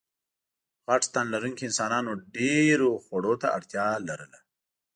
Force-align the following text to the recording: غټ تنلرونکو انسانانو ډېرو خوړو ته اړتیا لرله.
غټ 0.87 1.03
تنلرونکو 1.13 1.61
انسانانو 1.69 2.11
ډېرو 2.37 2.89
خوړو 3.03 3.33
ته 3.41 3.47
اړتیا 3.57 3.87
لرله. 4.07 4.39